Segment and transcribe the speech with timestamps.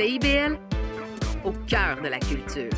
[0.00, 0.58] CIBL,
[1.44, 2.70] au cœur de la culture.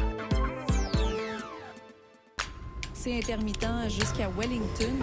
[2.93, 4.97] C'est intermittent jusqu'à Wellington.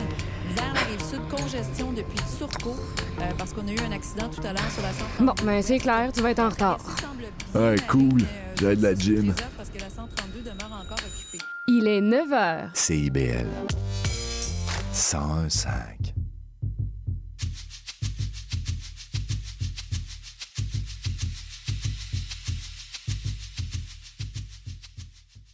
[0.53, 2.75] Vers la rive sud, congestion depuis Turcot,
[3.21, 5.25] euh, parce qu'on a eu un accident tout à l'heure sur la 132.
[5.27, 6.79] Bon, ben c'est clair, tu vas être en retard.
[7.55, 8.23] Ouais, cool.
[8.59, 9.33] J'ai de la gym.
[9.55, 11.45] Parce que la 132 demeure encore occupée.
[11.67, 12.69] Il est 9 h.
[12.73, 13.47] CIBL
[14.93, 16.18] 101.5.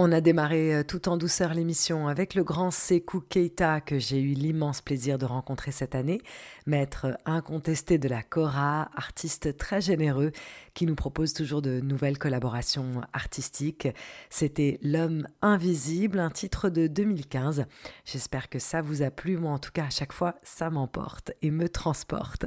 [0.00, 4.20] On a démarré euh, tout en douceur l'émission avec le grand Sekou Keita que j'ai
[4.20, 6.20] eu l'immense plaisir de rencontrer cette année,
[6.66, 10.30] maître incontesté de la Kora, artiste très généreux
[10.72, 13.88] qui nous propose toujours de nouvelles collaborations artistiques.
[14.30, 17.64] C'était L'homme invisible, un titre de 2015.
[18.04, 19.36] J'espère que ça vous a plu.
[19.36, 22.46] Moi, en tout cas, à chaque fois, ça m'emporte et me transporte.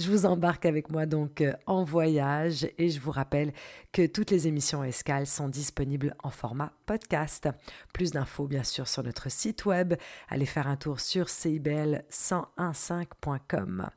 [0.00, 3.52] Je vous embarque avec moi donc euh, en voyage et je vous rappelle
[3.92, 7.50] que toutes les émissions escales sont disponibles en format podcast.
[7.92, 9.92] Plus d'infos, bien sûr, sur notre site web.
[10.28, 13.90] Allez faire un tour sur cibel1015.com.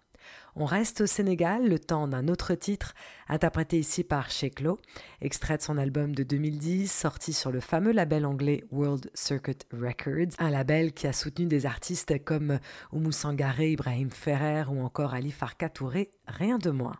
[0.55, 2.93] On reste au Sénégal, le temps d'un autre titre,
[3.27, 4.79] interprété ici par Sheklo,
[5.21, 10.35] extrait de son album de 2010, sorti sur le fameux label anglais World Circuit Records,
[10.39, 12.59] un label qui a soutenu des artistes comme
[12.91, 16.95] Oumou Sangaré, Ibrahim Ferrer ou encore Ali Farka Touré, rien de moins.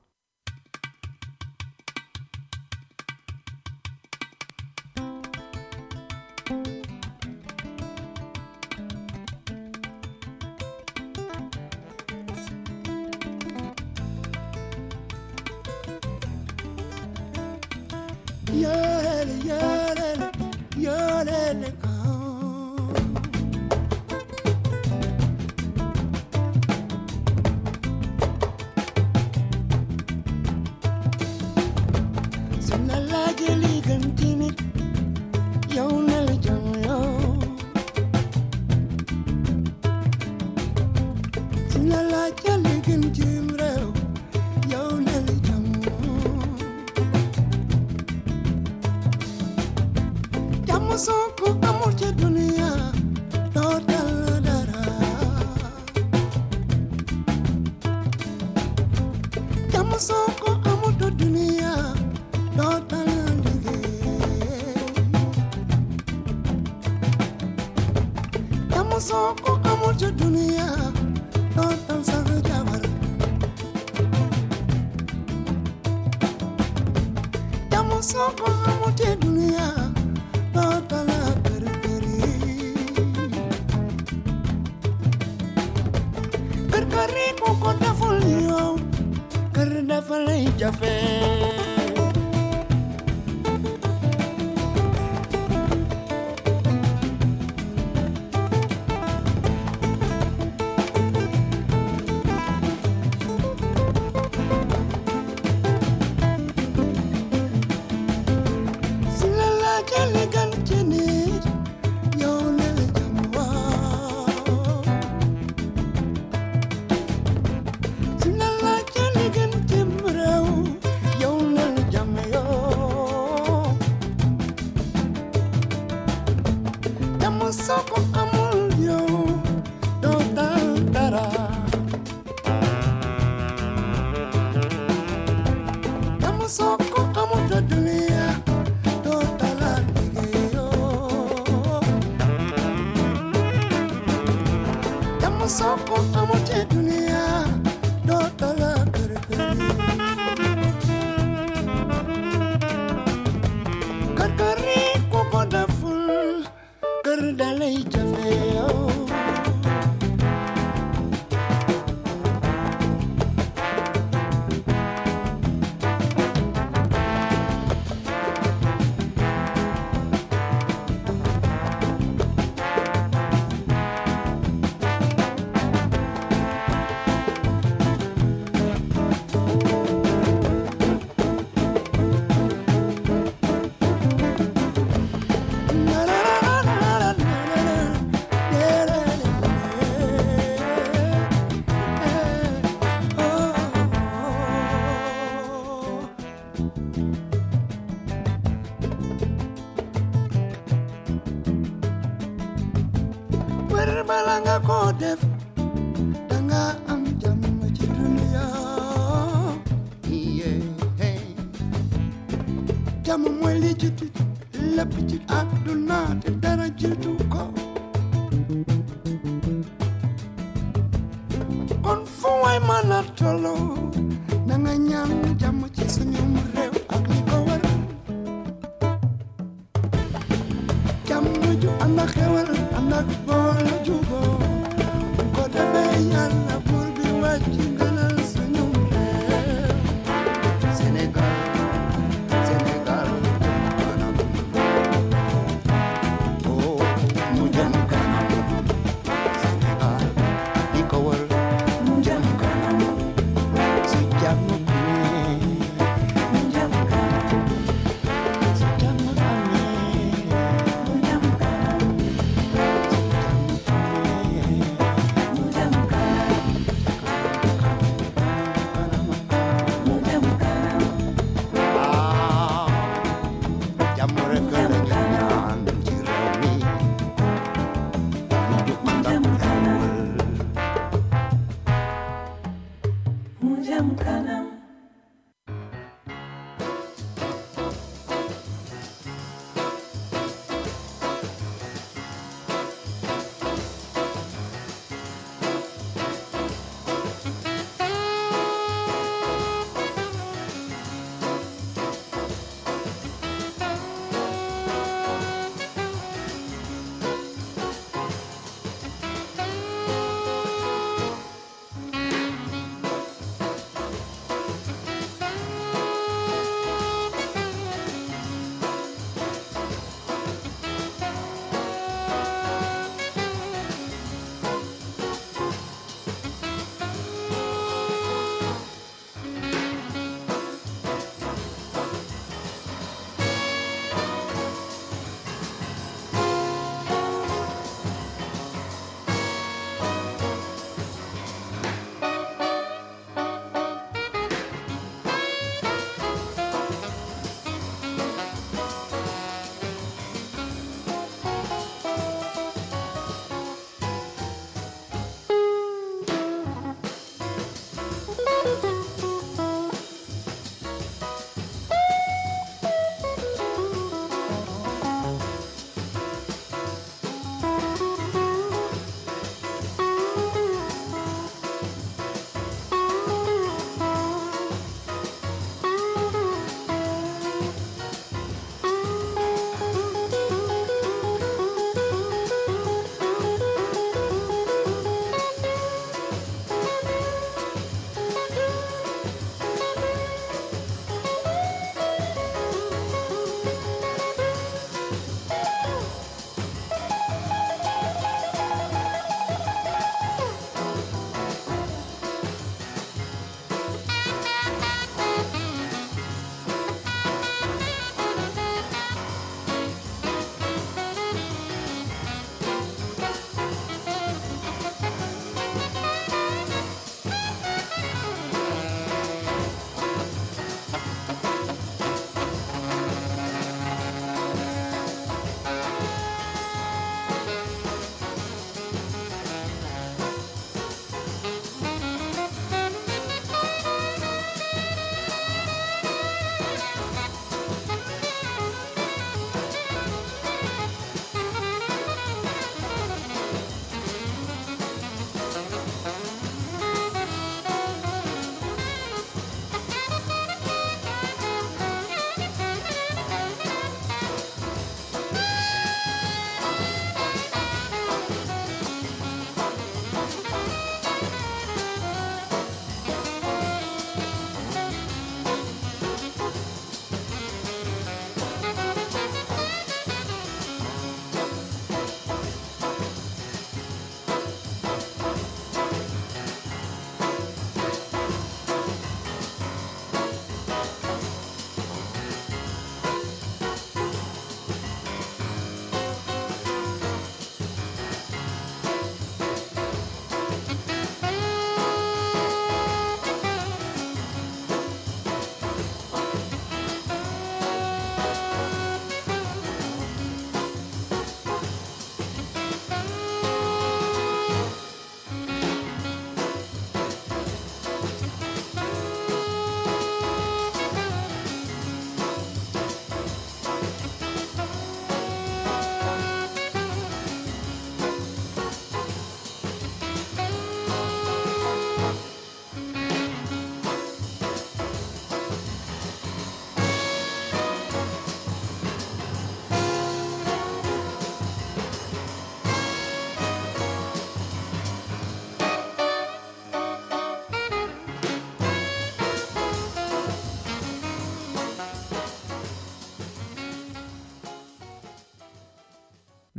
[136.49, 136.88] そっ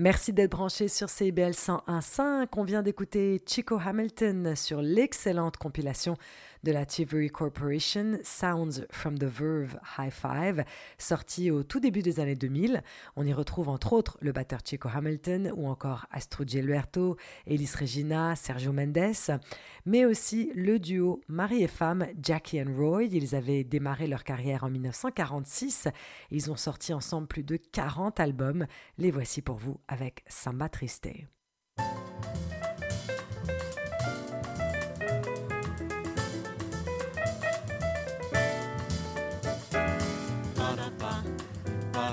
[0.01, 2.47] Merci d'être branché sur CBL 101.5.
[2.57, 6.17] On vient d'écouter Chico Hamilton sur l'excellente compilation
[6.63, 10.65] de la Chivery Corporation, Sounds from the Verve High Five,
[10.99, 12.83] sorti au tout début des années 2000.
[13.17, 18.37] On y retrouve entre autres le batteur Chico Hamilton ou encore Astro Gilberto, Elis Regina,
[18.37, 19.41] Sergio Mendes,
[19.87, 23.05] mais aussi le duo mari et femme Jackie and Roy.
[23.05, 25.89] Ils avaient démarré leur carrière en 1946.
[26.31, 28.67] Ils ont sorti ensemble plus de 40 albums.
[28.99, 31.09] Les voici pour vous avec Samba Triste.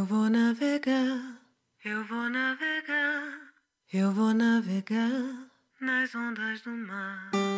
[0.00, 1.42] Eu vou navegar,
[1.84, 3.52] eu vou navegar,
[3.92, 7.49] eu vou navegar nas ondas do mar.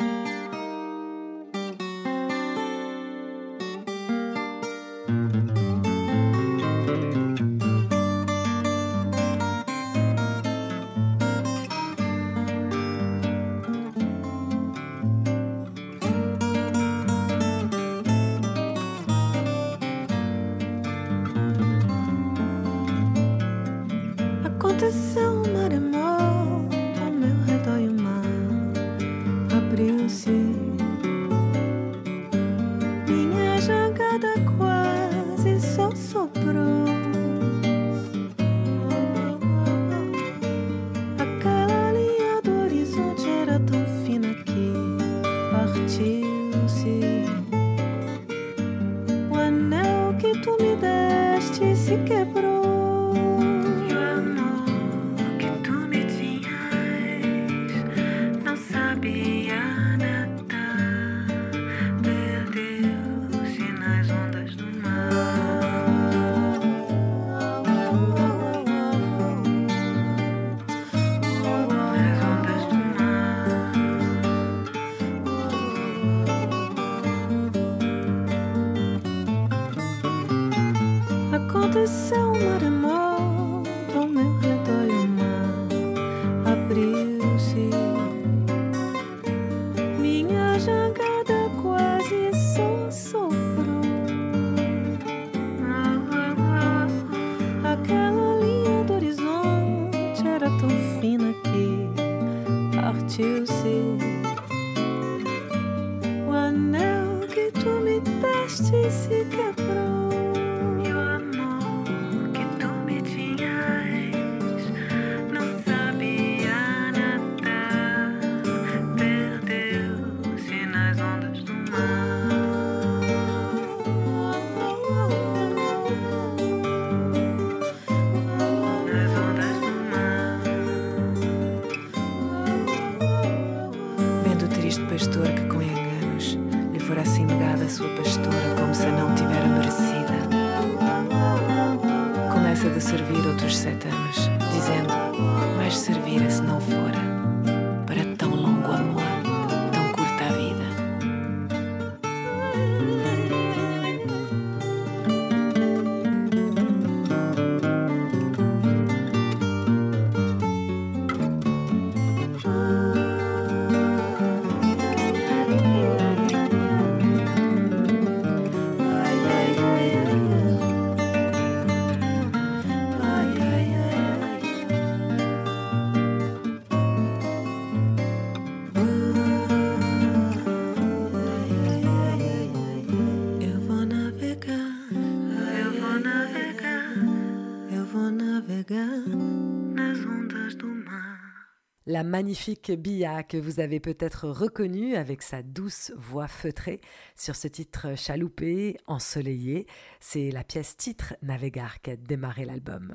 [191.92, 196.80] La magnifique Bia que vous avez peut-être reconnue avec sa douce voix feutrée
[197.16, 199.66] sur ce titre chaloupé, ensoleillé.
[200.00, 202.94] C'est la pièce titre Navegar qui a démarré l'album.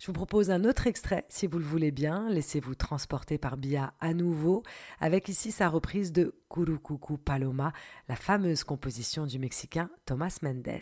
[0.00, 2.28] Je vous propose un autre extrait, si vous le voulez bien.
[2.30, 4.64] Laissez-vous transporter par Bia à nouveau,
[4.98, 7.72] avec ici sa reprise de Curucucu Paloma,
[8.08, 10.80] la fameuse composition du Mexicain Thomas Mendes.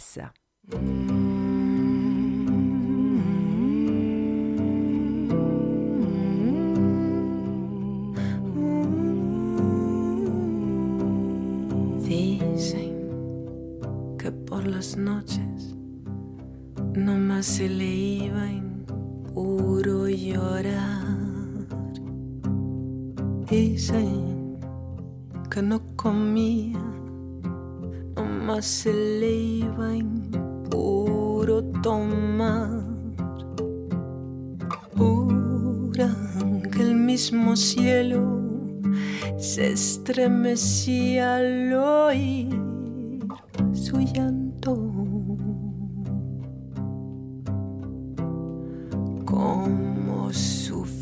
[17.43, 18.85] Se le iba en
[19.33, 21.01] puro llorar.
[23.49, 24.59] Dicen
[25.51, 26.79] que no comía,
[28.15, 30.31] nomás se le iba en
[30.71, 32.85] puro tomar.
[34.97, 38.39] Juran que el mismo cielo
[39.39, 42.49] se estremecía al oír
[43.73, 44.40] su llanto.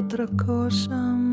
[0.00, 1.29] outra coxa.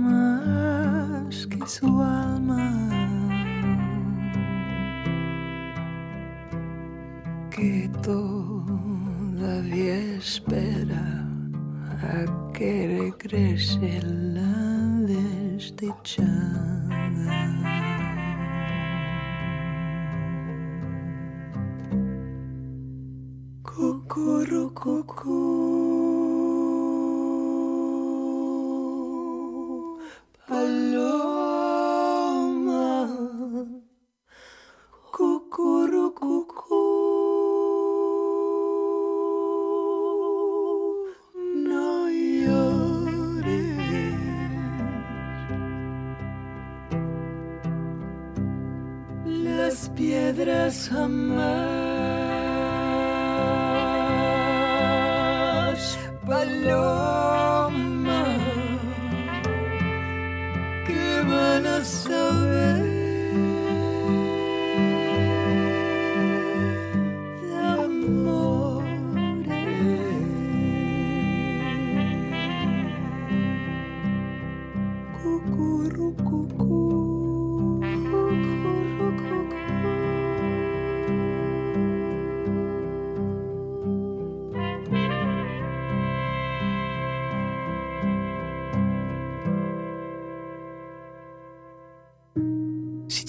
[50.67, 51.76] as her.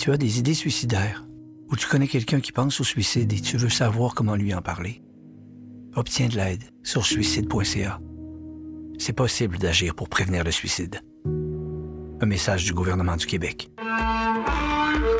[0.08, 1.26] Tu as des idées suicidaires
[1.70, 4.62] ou tu connais quelqu'un qui pense au suicide et tu veux savoir comment lui en
[4.62, 5.02] parler,
[5.96, 8.00] obtiens de l'aide sur suicide.ca.
[8.96, 11.02] C'est possible d'agir pour prévenir le suicide.
[12.22, 13.70] Un message du gouvernement du Québec.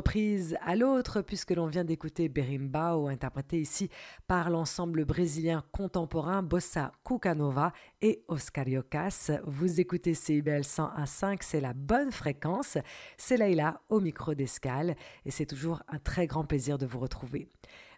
[0.00, 3.90] Reprise à l'autre, puisque l'on vient d'écouter Berimbau, interprété ici
[4.26, 9.30] par l'ensemble brésilien contemporain Bossa Cucanova et Oscar Iocas.
[9.44, 12.78] Vous écoutez CIBL 101.5, c'est la bonne fréquence.
[13.18, 14.96] C'est Leïla au micro d'escale
[15.26, 17.50] et c'est toujours un très grand plaisir de vous retrouver.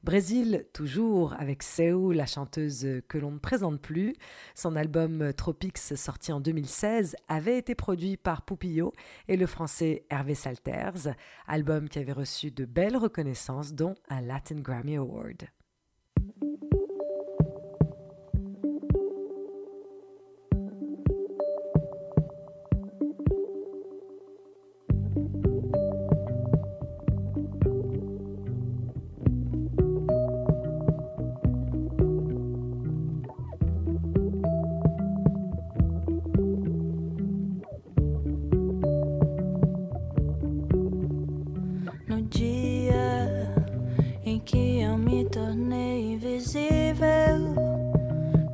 [0.04, 4.14] Brésil, toujours avec Seu, la chanteuse que l'on ne présente plus.
[4.56, 8.92] Son album Tropics, sorti en 2016, avait été produit par Poupillo
[9.28, 11.14] et le français Hervé Salters,
[11.46, 15.44] album qui avait reçu de belles reconnaissances, dont un Latin Grammy Award.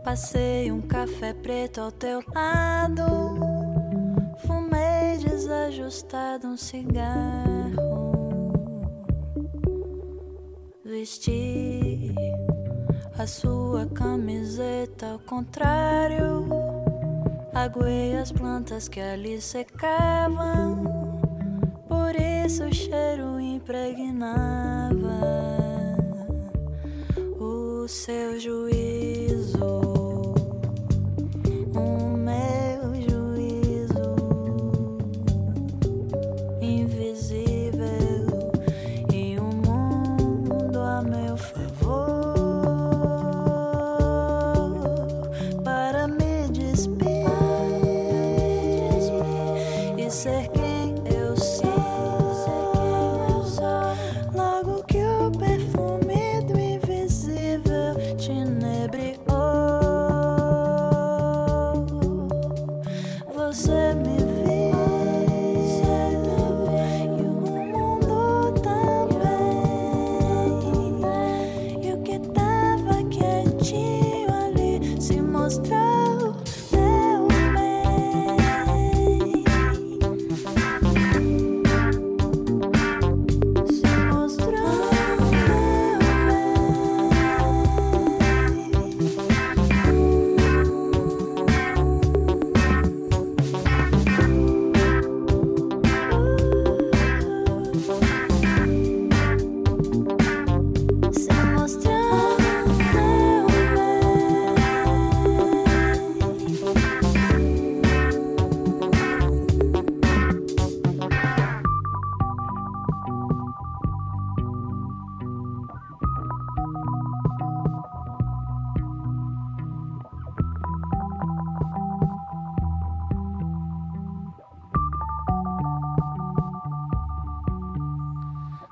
[0.09, 3.04] Passei um café preto ao teu lado.
[4.38, 8.14] Fumei desajustado um cigarro.
[10.82, 12.14] Vesti
[13.18, 16.48] a sua camiseta ao contrário.
[17.52, 21.20] Aguei as plantas que ali secavam.
[21.86, 25.20] Por isso o cheiro impregnava
[27.38, 29.88] o seu juízo.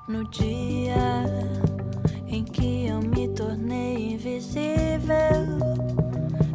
[0.07, 1.25] No dia
[2.27, 5.59] em que eu me tornei invisível,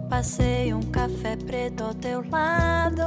[0.08, 3.02] passei um café preto ao teu lado,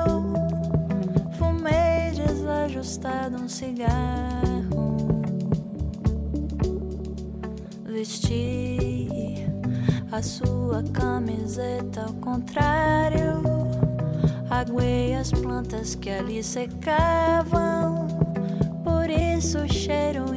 [1.40, 4.98] fumei desajustado um cigarro,
[7.84, 9.48] vesti
[10.12, 13.42] a sua camiseta ao contrário,
[14.48, 17.95] aguei as plantas que ali secavam
[19.36, 20.34] besos, é cheiro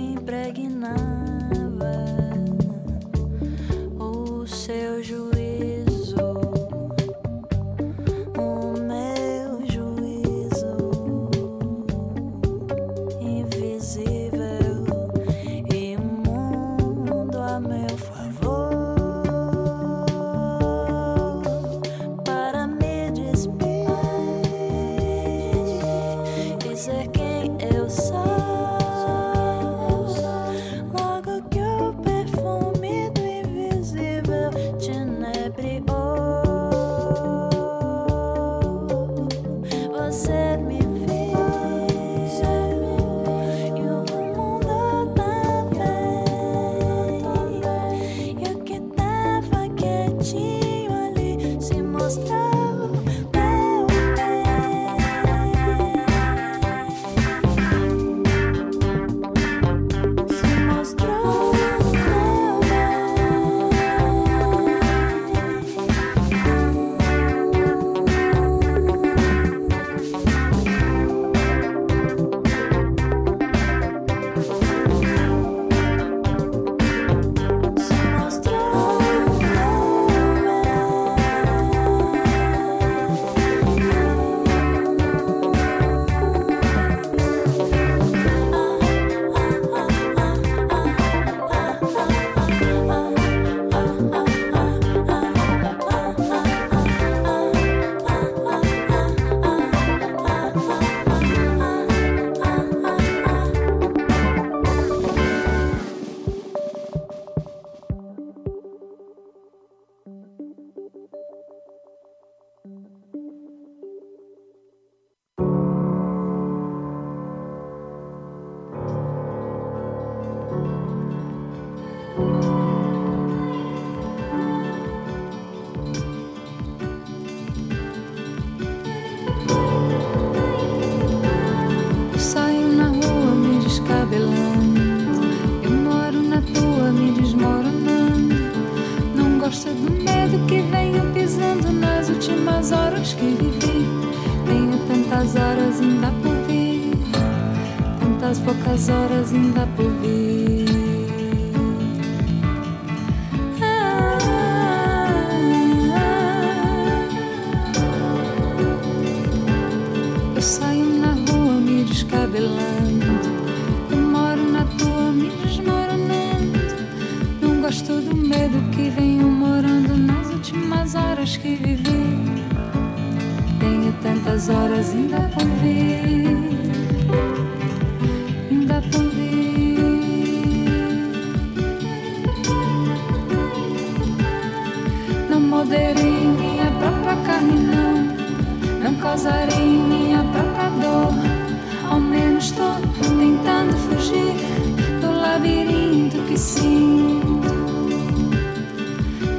[196.39, 197.41] sinto.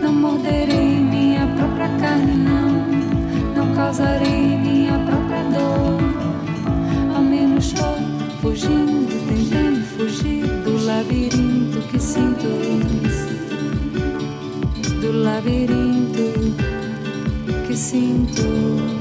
[0.02, 2.70] Não morderei minha própria carne, não.
[3.56, 7.16] Não causarei minha própria dor.
[7.16, 7.96] Ao menos estou
[8.42, 12.50] fugindo, tentando fugir do labirinto que sinto.
[15.00, 16.54] Do labirinto
[17.66, 18.99] que sinto.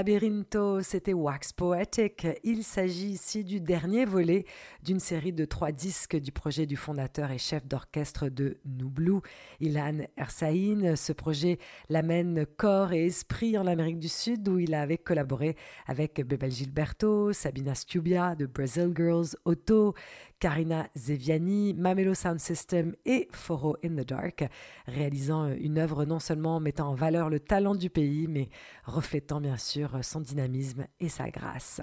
[0.00, 2.26] Labyrintho, c'était Wax Poetic.
[2.44, 4.44] Il s'agit ici du dernier volet
[4.82, 9.22] d'une série de trois disques du projet du fondateur et chef d'orchestre de Noublou,
[9.60, 10.96] Ilan Ersaïn.
[10.96, 11.58] Ce projet
[11.88, 15.56] l'amène corps et esprit en Amérique du Sud où il avait collaboré
[15.86, 19.94] avec Bebel Gilberto, Sabina Stubia de Brazil Girls, Otto,
[20.40, 24.48] Karina Zeviani, Mamelo Sound System et Foro in the Dark,
[24.86, 28.48] réalisant une œuvre non seulement mettant en valeur le talent du pays, mais
[28.84, 31.80] reflétant bien sûr son dynamisme et sa grâce.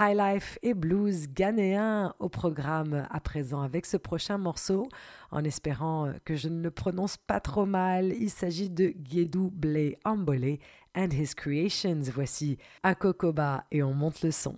[0.00, 4.88] High Life et Blues ghanéen au programme à présent avec ce prochain morceau,
[5.30, 8.14] en espérant que je ne le prononce pas trop mal.
[8.18, 10.58] Il s'agit de Guédou Blé Ambole
[10.96, 12.00] and His Creations.
[12.14, 14.56] Voici Akokoba et on monte le son.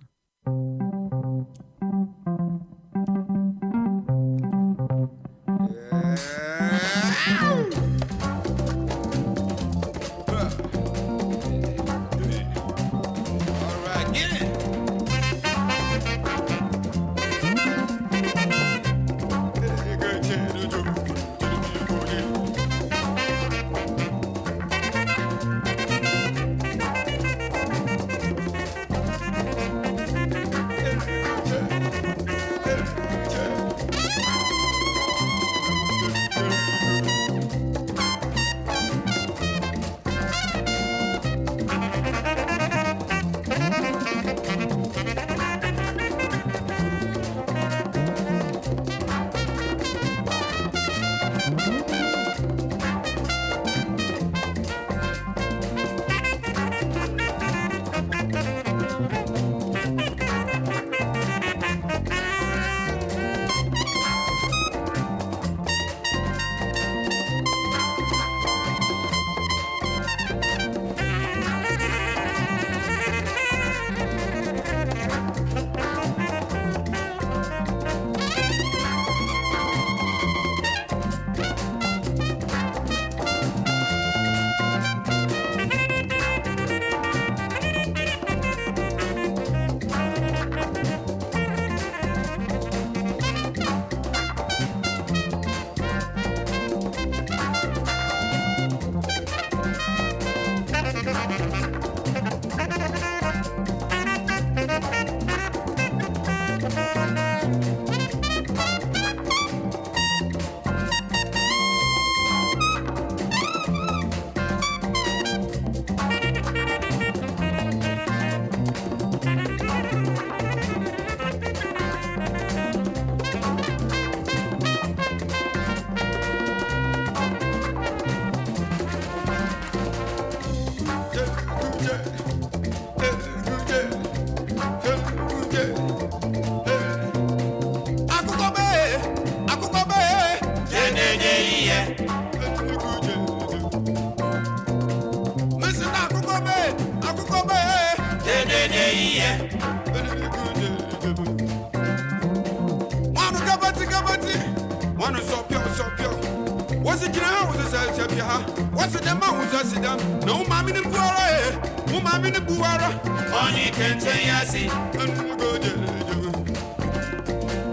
[158.84, 159.98] Yes, the mountains are sit down.
[160.26, 162.92] No mammy in Puara, no mammy in Puara.
[163.32, 165.64] Only can say yes, and good.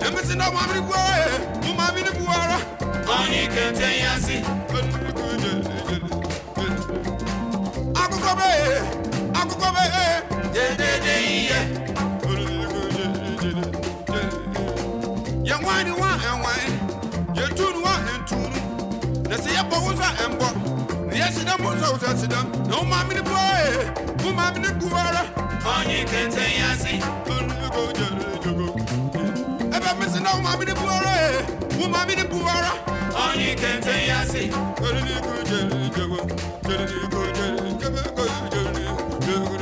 [0.02, 0.86] Embassy, no mammy in
[1.60, 2.58] no mammy in Puara.
[3.12, 5.66] Only can say yes, and good.
[7.94, 8.52] Akukabe,
[9.34, 9.84] Akukabe,
[10.54, 11.16] de de de,
[11.50, 11.66] yeah.
[15.44, 16.74] Young wine, one and wine.
[17.36, 17.52] You're
[18.08, 18.48] and two.
[19.30, 20.51] Let's see a and.
[21.34, 22.52] Yes, the boss was at them.
[22.68, 24.22] No mammy the boy.
[24.22, 25.24] Who mammy the guara?
[25.66, 26.84] Only can say yes.
[29.74, 31.78] Ever missing no mammy the boy.
[31.78, 32.72] Who mammy the guara?
[33.16, 34.36] Only can say yes.
[34.36, 36.28] Only good, good, good, good, good,
[36.64, 37.40] good, good, good,
[37.80, 38.12] good, good,
[38.52, 38.74] good,
[39.22, 39.61] good, good,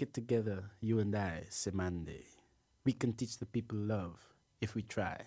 [0.00, 2.24] It together, you and I, Semande.
[2.84, 5.22] We can teach the people love if we try.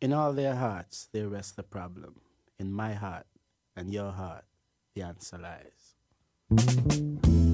[0.00, 2.20] In all their hearts, there rests the problem.
[2.58, 3.26] In my heart
[3.76, 4.44] and your heart,
[4.94, 7.49] the answer lies.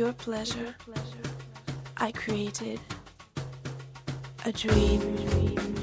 [0.00, 0.74] Your pleasure,
[1.98, 2.80] I created
[4.46, 5.79] a dream.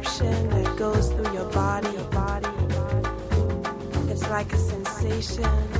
[0.00, 1.90] Eruption that goes through your body.
[1.90, 2.48] Your body.
[4.08, 5.79] It's like a sensation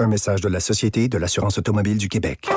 [0.00, 2.48] Un message de la Société de l'assurance automobile du Québec.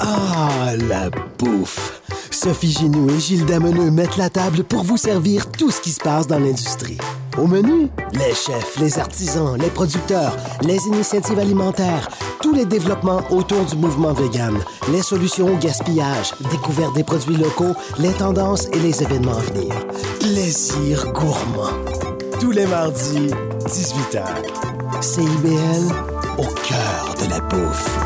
[0.00, 1.08] Ah, la
[1.38, 2.02] bouffe!
[2.30, 6.00] Sophie Ginou et Gilles Dameneux mettent la table pour vous servir tout ce qui se
[6.00, 6.98] passe dans l'industrie.
[7.38, 12.10] Au menu, les chefs, les artisans, les producteurs, les initiatives alimentaires,
[12.42, 14.58] tous les développements autour du mouvement vegan,
[14.92, 19.72] les solutions au gaspillage, découverte des produits locaux, les tendances et les événements à venir.
[20.20, 21.72] Plaisir gourmand.
[22.38, 23.30] Tous les mardis,
[23.66, 24.75] 18h.
[25.00, 25.92] CIBL,
[26.38, 27.98] au cœur de la bouffe.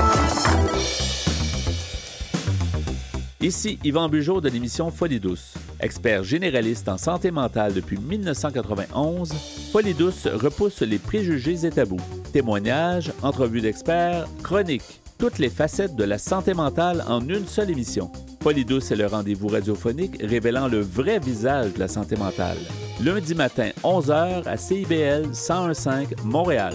[3.41, 5.55] Ici Yvan Bugeaud de l'émission Folie douce.
[5.81, 9.33] Expert généraliste en santé mentale depuis 1991,
[9.73, 12.01] Folie douce repousse les préjugés et tabous.
[12.33, 18.11] Témoignages, entrevues d'experts, chroniques, toutes les facettes de la santé mentale en une seule émission.
[18.43, 22.57] Folie douce est le rendez-vous radiophonique révélant le vrai visage de la santé mentale.
[23.05, 26.75] Lundi matin, 11h à CIBL 1015 Montréal.